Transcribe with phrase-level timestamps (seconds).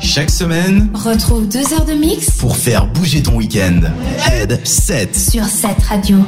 [0.00, 3.80] Chaque semaine, retrouve deux heures de mix pour faire bouger ton week-end.
[4.30, 6.18] Head 7 sur cette radio.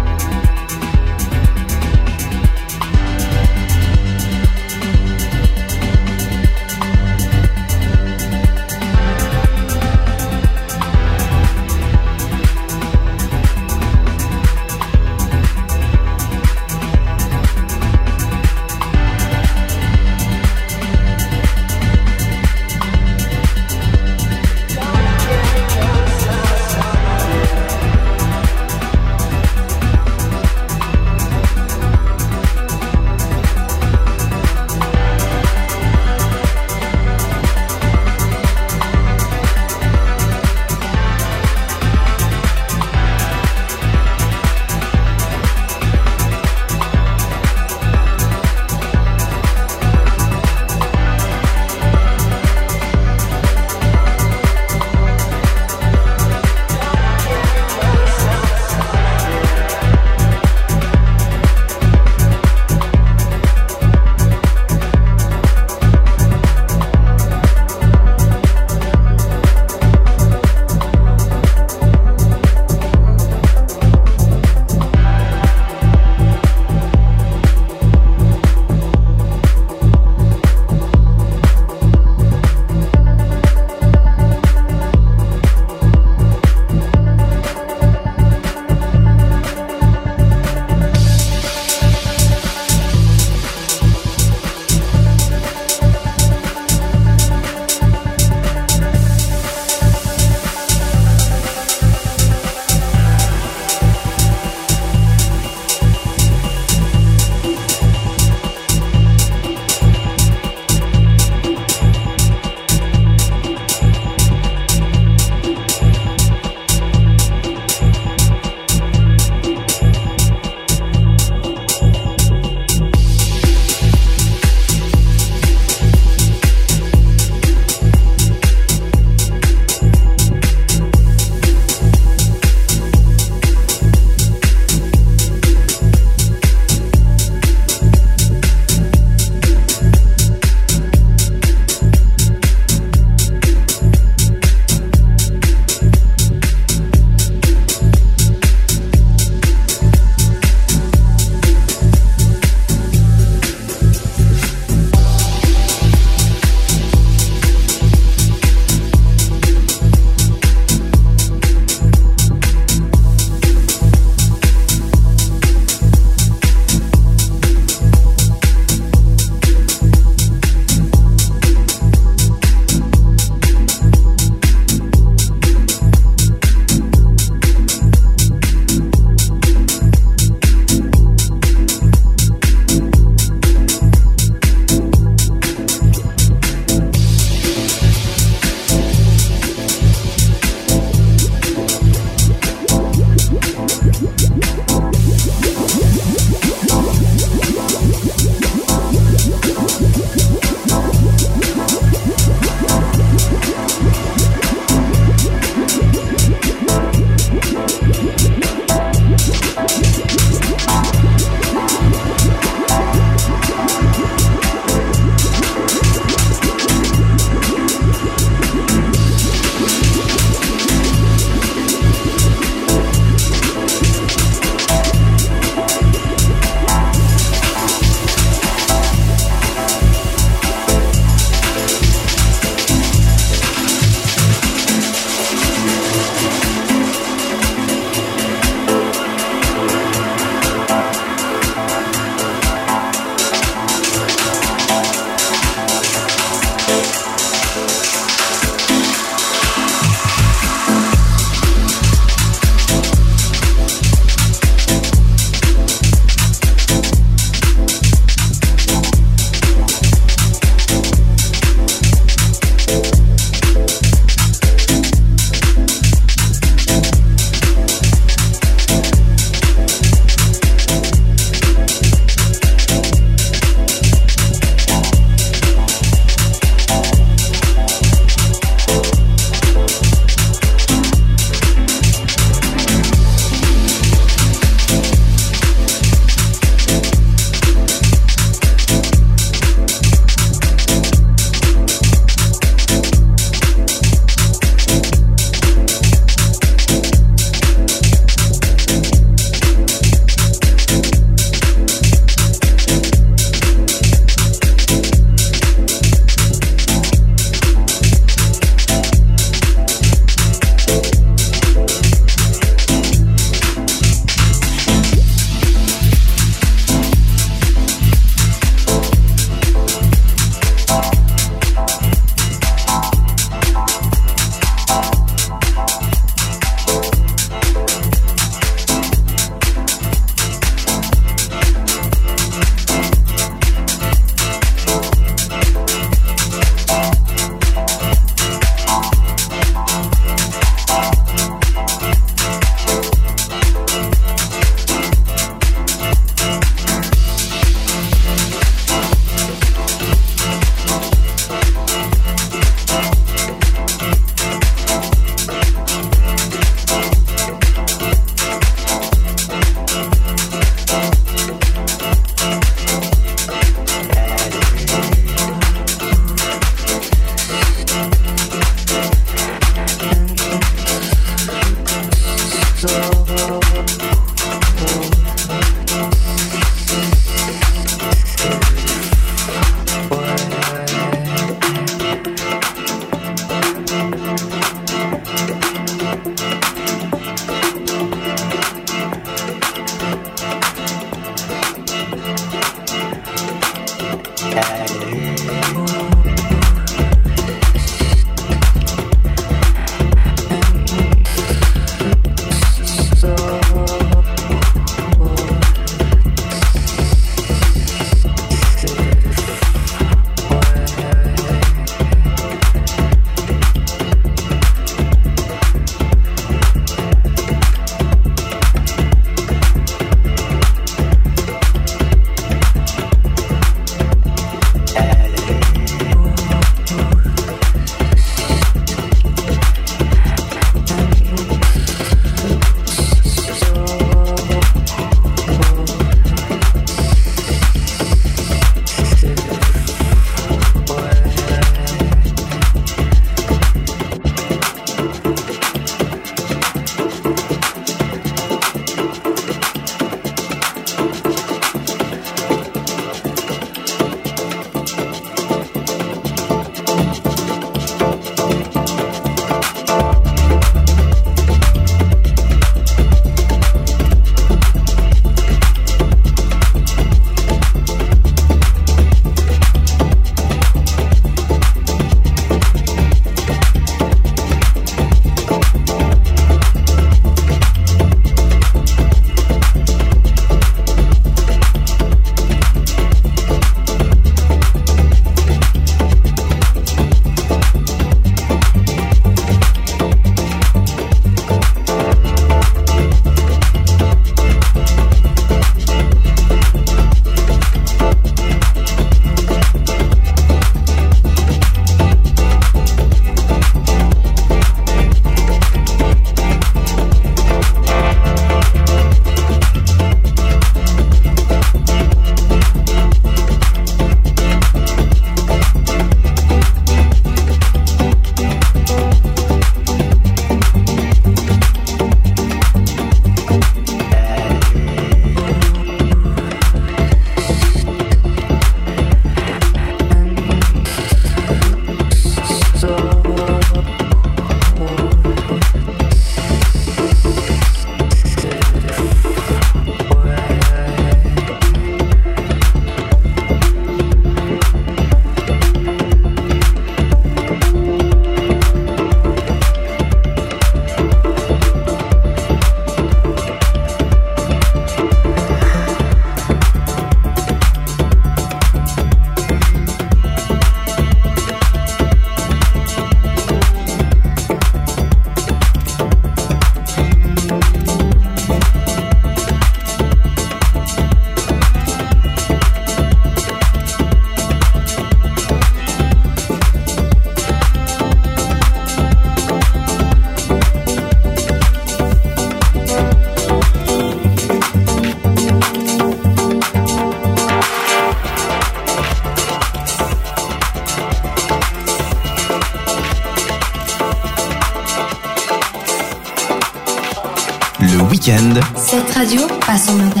[599.71, 600.00] Radio passe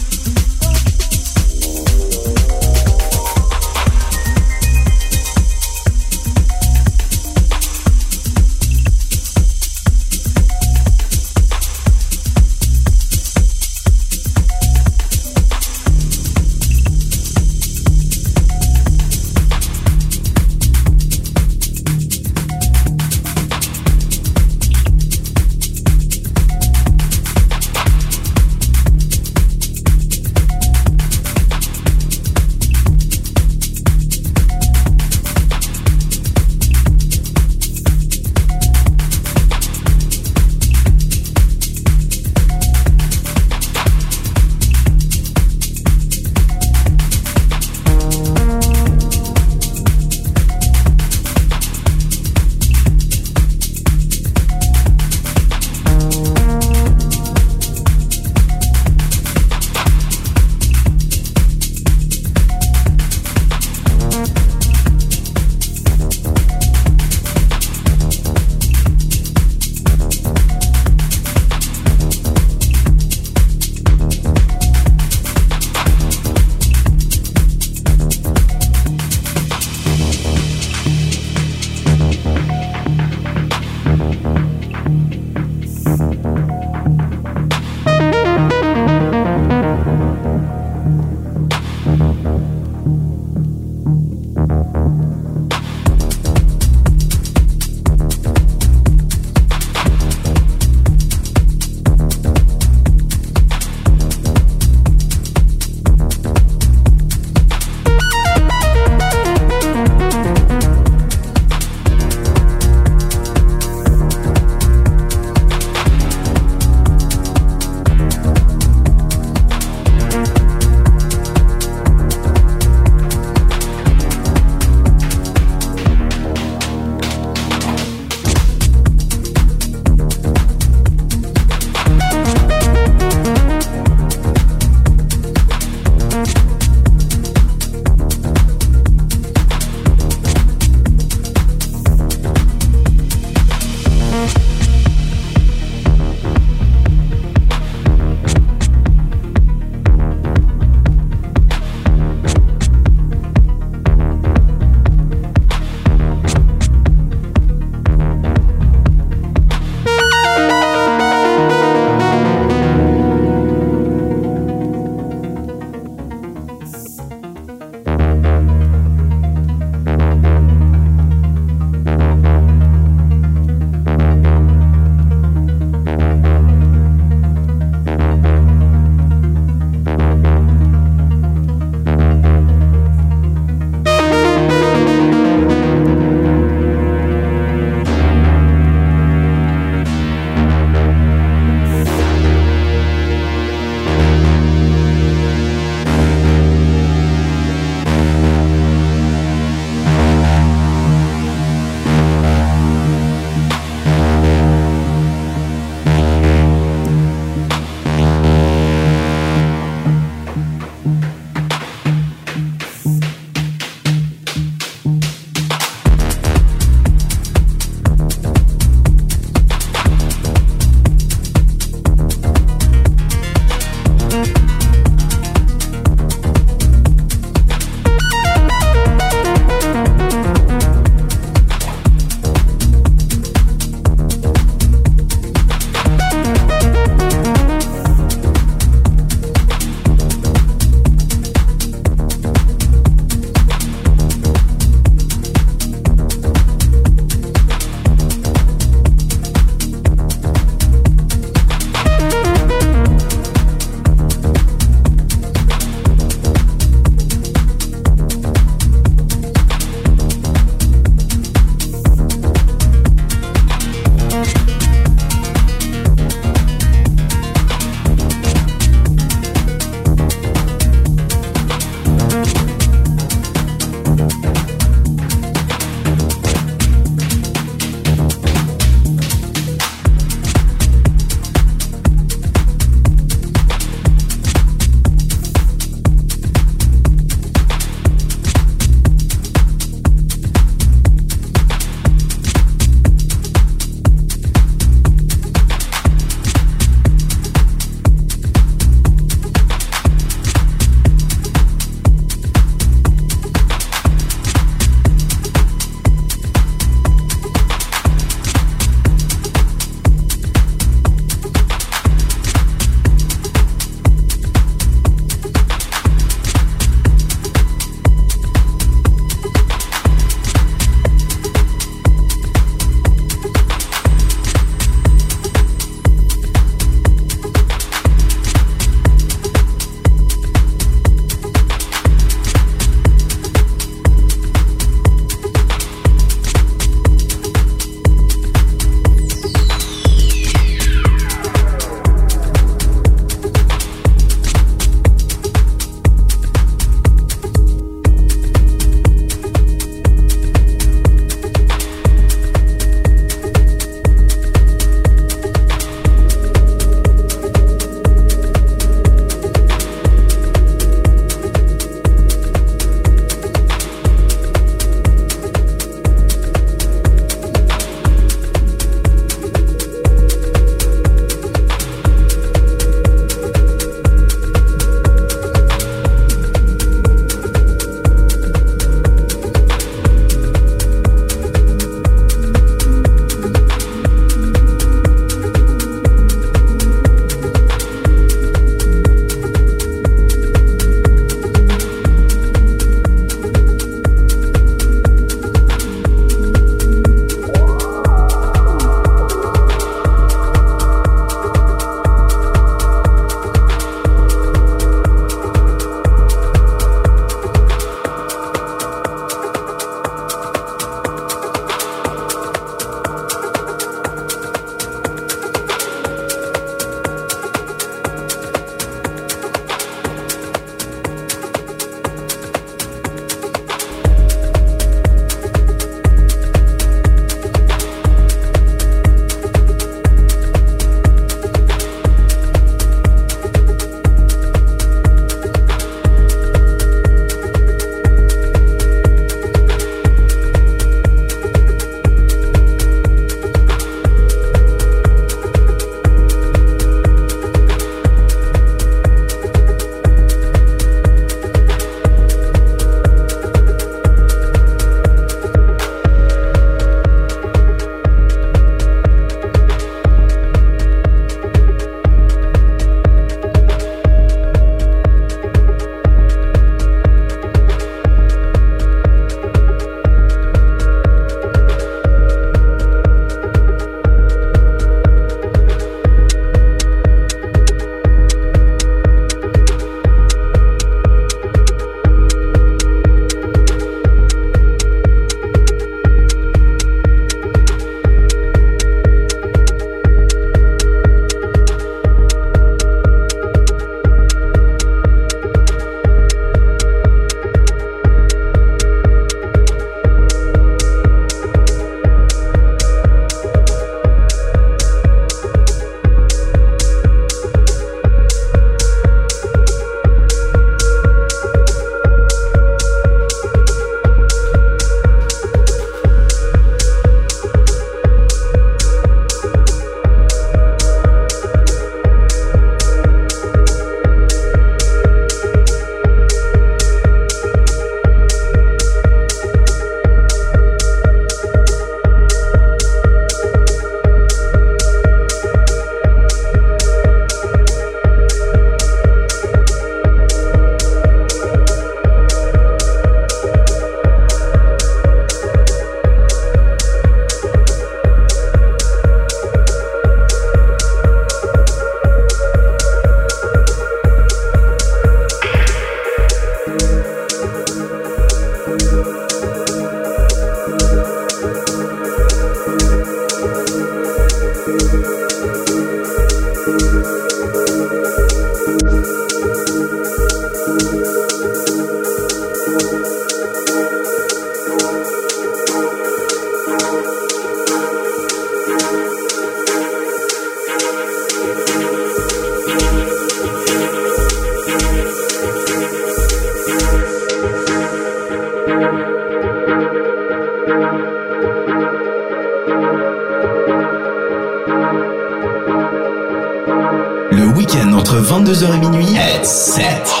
[598.31, 599.61] 22h et minuit, Headset.
[599.61, 600.00] Headset.